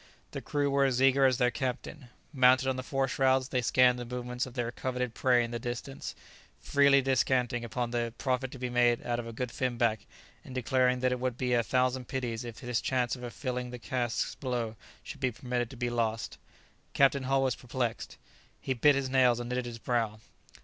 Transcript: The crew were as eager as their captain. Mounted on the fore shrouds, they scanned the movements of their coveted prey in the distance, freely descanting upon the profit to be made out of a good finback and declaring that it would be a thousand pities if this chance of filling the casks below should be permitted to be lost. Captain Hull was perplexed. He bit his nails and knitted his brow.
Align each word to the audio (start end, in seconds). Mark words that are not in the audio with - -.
The 0.31 0.41
crew 0.41 0.67
were 0.71 0.83
as 0.85 0.99
eager 0.99 1.27
as 1.27 1.37
their 1.37 1.51
captain. 1.51 2.07
Mounted 2.33 2.67
on 2.67 2.75
the 2.75 2.81
fore 2.81 3.07
shrouds, 3.07 3.49
they 3.49 3.61
scanned 3.61 3.99
the 3.99 4.03
movements 4.03 4.47
of 4.47 4.55
their 4.55 4.71
coveted 4.71 5.13
prey 5.13 5.43
in 5.43 5.51
the 5.51 5.59
distance, 5.59 6.15
freely 6.59 7.03
descanting 7.03 7.63
upon 7.63 7.91
the 7.91 8.11
profit 8.17 8.49
to 8.53 8.57
be 8.57 8.71
made 8.71 9.05
out 9.05 9.19
of 9.19 9.27
a 9.27 9.31
good 9.31 9.51
finback 9.51 10.07
and 10.43 10.55
declaring 10.55 11.01
that 11.01 11.11
it 11.11 11.19
would 11.19 11.37
be 11.37 11.53
a 11.53 11.61
thousand 11.61 12.07
pities 12.07 12.43
if 12.43 12.59
this 12.61 12.81
chance 12.81 13.15
of 13.15 13.31
filling 13.31 13.69
the 13.69 13.77
casks 13.77 14.33
below 14.33 14.75
should 15.03 15.19
be 15.19 15.29
permitted 15.31 15.69
to 15.69 15.77
be 15.77 15.91
lost. 15.91 16.39
Captain 16.95 17.21
Hull 17.29 17.43
was 17.43 17.55
perplexed. 17.55 18.17
He 18.59 18.73
bit 18.73 18.95
his 18.95 19.07
nails 19.07 19.39
and 19.39 19.49
knitted 19.49 19.67
his 19.67 19.77
brow. 19.77 20.19